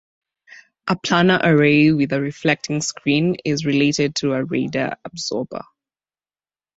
A 0.87 0.95
planar 0.95 1.41
array 1.43 1.91
with 1.91 2.11
a 2.11 2.19
reflecting 2.19 2.81
screen 2.81 3.35
is 3.45 3.67
related 3.67 4.15
to 4.15 4.33
a 4.33 4.43
radar 4.43 4.97
absorber. 5.05 5.61